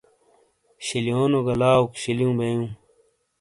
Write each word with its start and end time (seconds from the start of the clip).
شِیلیونو 0.85 1.39
گہ 1.45 1.53
لاؤک 1.61 1.91
شِیلیوں 2.01 2.35
بیئوں۔ 2.37 2.67